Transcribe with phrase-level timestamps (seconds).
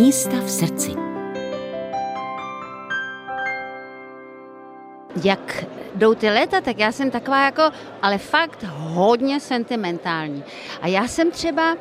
[0.00, 0.90] Místa v srdci.
[5.24, 7.62] Jak jdou ty léta, tak já jsem taková jako,
[8.02, 10.44] ale fakt hodně sentimentální.
[10.82, 11.76] A já jsem třeba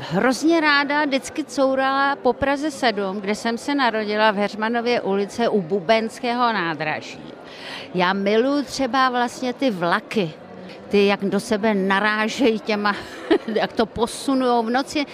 [0.00, 5.62] hrozně ráda vždycky courala po Praze 7, kde jsem se narodila v Heřmanově ulice u
[5.62, 7.20] Bubenského nádraží.
[7.94, 10.32] Já miluji třeba vlastně ty vlaky,
[10.88, 12.96] ty jak do sebe narážejí těma,
[13.54, 15.04] jak to posunují v noci.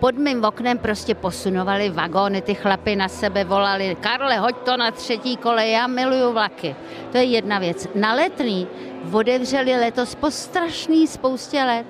[0.00, 4.90] Pod mým oknem prostě posunovali vagóny, ty chlapy na sebe volali, Karle, hoď to na
[4.90, 6.76] třetí kole, já miluju vlaky.
[7.12, 7.88] To je jedna věc.
[7.94, 8.66] Na letný
[9.12, 11.86] otevřeli letos po strašný spoustě let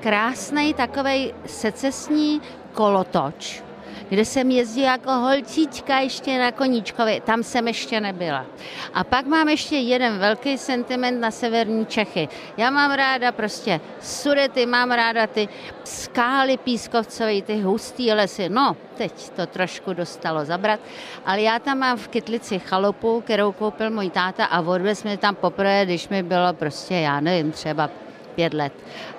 [0.00, 2.40] krásný takový secesní
[2.72, 3.62] kolotoč
[4.08, 7.22] kde jsem jezdila jako holčička ještě na koníčkovi.
[7.24, 8.46] Tam jsem ještě nebyla.
[8.94, 12.28] A pak mám ještě jeden velký sentiment na severní Čechy.
[12.56, 15.48] Já mám ráda prostě surety, mám ráda ty
[15.84, 18.48] skály pískovcové, ty hustý lesy.
[18.48, 20.80] No, teď to trošku dostalo zabrat,
[21.26, 25.34] ale já tam mám v Kytlici chalupu, kterou koupil můj táta a odvez mi tam
[25.34, 27.90] poprvé, když mi bylo prostě, já nevím, třeba
[28.34, 28.72] pět let.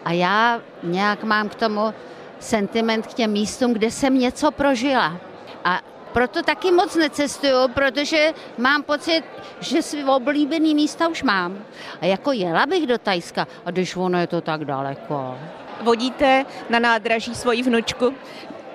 [0.05, 1.93] A já nějak mám k tomu
[2.39, 5.17] sentiment k těm místům, kde jsem něco prožila.
[5.63, 5.81] A
[6.13, 9.23] proto taky moc necestuju, protože mám pocit,
[9.59, 11.57] že svý oblíbený místa už mám.
[12.01, 15.37] A jako jela bych do Tajska, a když ono je to tak daleko.
[15.81, 18.13] Vodíte na nádraží svoji vnučku?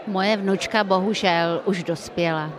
[0.06, 2.50] Moje vnučka bohužel už dospěla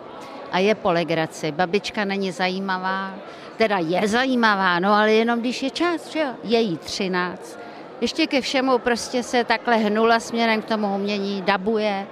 [0.52, 1.52] a je po legraci.
[1.52, 3.14] Babička není zajímavá,
[3.58, 6.30] teda je zajímavá, no ale jenom když je čas, že jo?
[6.44, 7.61] Je jí 13
[8.02, 12.08] ještě ke všemu prostě se takhle hnula směrem k tomu umění, dabuje,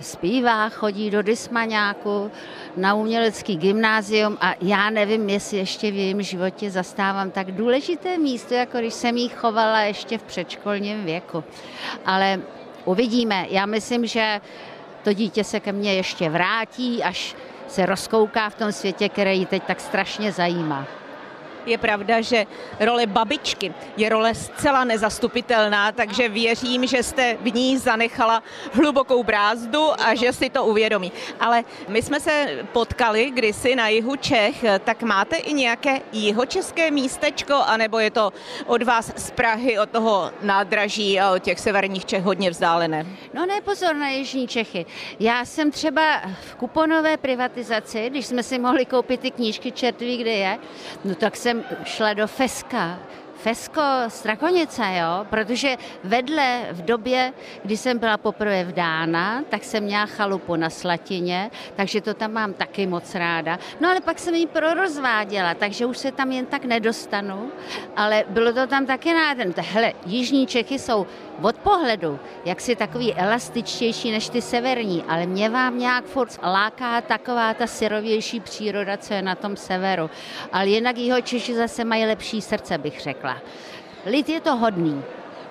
[0.00, 2.30] zpívá, chodí do Dismaňáku
[2.76, 8.54] na umělecký gymnázium a já nevím, jestli ještě v jejím životě zastávám tak důležité místo,
[8.54, 11.44] jako když jsem jí chovala ještě v předškolním věku.
[12.06, 12.40] Ale
[12.84, 13.46] uvidíme.
[13.50, 14.40] Já myslím, že
[15.04, 17.36] to dítě se ke mně ještě vrátí, až
[17.68, 21.01] se rozkouká v tom světě, který ji teď tak strašně zajímá.
[21.66, 22.46] Je pravda, že
[22.80, 28.42] role babičky je role zcela nezastupitelná, takže věřím, že jste v ní zanechala
[28.72, 31.12] hlubokou brázdu a že si to uvědomí.
[31.40, 37.54] Ale my jsme se potkali kdysi na jihu Čech, tak máte i nějaké jihočeské místečko,
[37.54, 38.32] anebo je to
[38.66, 43.06] od vás z Prahy, od toho nádraží a od těch severních Čech hodně vzdálené?
[43.34, 44.86] No ne, pozor na Jižní Čechy.
[45.20, 50.30] Já jsem třeba v kuponové privatizaci, když jsme si mohli koupit ty knížky čertví, kde
[50.30, 50.58] je,
[51.04, 52.98] no tak jsem jsem šla do Feska,
[53.42, 57.32] Fesko Strakonice, jo, protože vedle v době,
[57.62, 62.52] kdy jsem byla poprvé vdána, tak jsem měla chalupu na Slatině, takže to tam mám
[62.52, 63.58] taky moc ráda.
[63.80, 67.50] No ale pak jsem ji prorozváděla, takže už se tam jen tak nedostanu,
[67.96, 69.54] ale bylo to tam taky nádherné.
[69.58, 71.06] Hele, jižní Čechy jsou
[71.42, 77.00] od pohledu, jak si takový elastičtější než ty severní, ale mě vám nějak furt láká
[77.00, 80.10] taková ta syrovější příroda, co je na tom severu.
[80.52, 83.31] Ale jinak jeho Češi zase mají lepší srdce, bych řekla.
[84.06, 85.02] Lid je to hodný.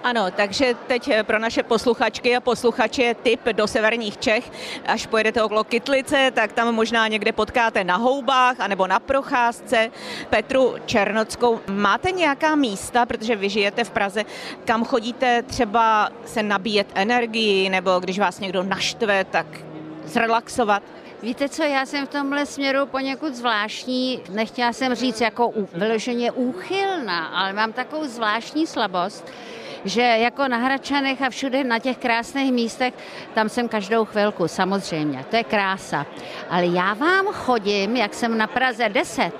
[0.04, 4.52] Ano, takže teď eh, pro naše posluchačky a posluchače tip do severních Čech.
[4.86, 9.92] Až pojedete okolo Kytlice, tak tam možná někde potkáte na houbách anebo na procházce
[10.30, 11.60] Petru Černockou.
[11.68, 14.26] Máte nějaká místa, protože vy žijete v Praze,
[14.66, 19.46] kam chodíte třeba se nabíjet energii nebo když vás někdo naštve, tak
[20.06, 20.84] zrelaxovat?
[21.24, 27.26] Víte co, já jsem v tomhle směru poněkud zvláštní, nechtěla jsem říct jako vyloženě úchylná,
[27.26, 29.32] ale mám takovou zvláštní slabost,
[29.86, 32.94] že jako na Hračanech a všude na těch krásných místech,
[33.34, 36.06] tam jsem každou chvilku, samozřejmě, to je krása.
[36.50, 39.32] Ale já vám chodím, jak jsem na Praze 10,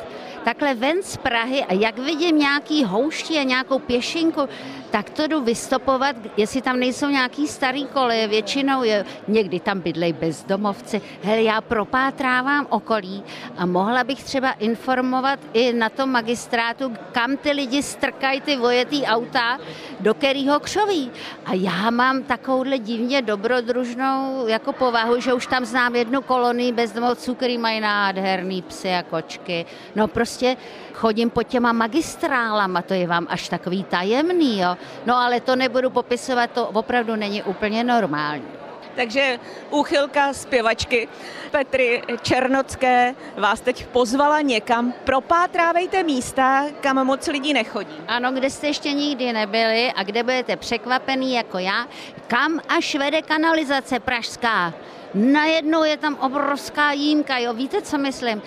[0.44, 4.50] takhle ven z Prahy a jak vidím nějaký houští a nějakou pěšinku,
[4.92, 10.14] tak to jdu vystopovat, jestli tam nejsou nějaký starý koleje, většinou je, někdy tam bydlej
[10.14, 11.02] bezdomovci.
[11.24, 13.24] Hele, já propátrávám okolí
[13.58, 19.06] a mohla bych třeba informovat i na tom magistrátu, kam ty lidi strkají ty vojetý
[19.06, 19.60] auta,
[20.02, 21.12] do kterého křoví.
[21.46, 27.36] A já mám takovouhle divně dobrodružnou jako povahu, že už tam znám jednu kolonii bezdomovců,
[27.36, 29.66] který mají nádherný psy a kočky.
[29.96, 30.58] No prostě
[30.94, 34.78] chodím po těma magistrálama, to je vám až takový tajemný, jo.
[35.06, 38.62] No ale to nebudu popisovat, to opravdu není úplně normální.
[38.96, 39.40] Takže
[39.70, 41.08] úchylka zpěvačky
[41.52, 44.94] Petry Černocké vás teď pozvala někam.
[45.04, 47.96] Propátrávejte místa, kam moc lidí nechodí.
[48.08, 51.88] Ano, kde jste ještě nikdy nebyli a kde budete překvapený jako já,
[52.28, 54.74] kam až vede kanalizace pražská.
[55.14, 58.42] Najednou je tam obrovská jímka, jo, víte, co myslím?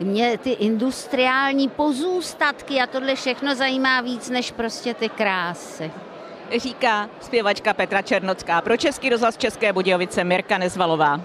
[0.00, 5.92] mě ty industriální pozůstatky a tohle všechno zajímá víc než prostě ty krásy.
[6.58, 11.20] Říká zpěvačka Petra Černocká pro Český rozhlas České Budějovice Mirka Nezvalová.